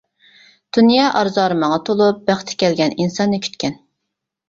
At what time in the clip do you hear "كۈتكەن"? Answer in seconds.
3.49-3.83